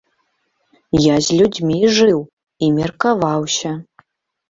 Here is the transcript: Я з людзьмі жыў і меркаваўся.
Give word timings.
Я 1.03 1.15
з 1.27 1.37
людзьмі 1.41 1.79
жыў 1.99 2.19
і 2.25 2.65
меркаваўся. 2.83 3.79